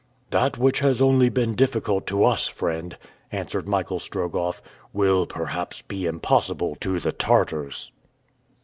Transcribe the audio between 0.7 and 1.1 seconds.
has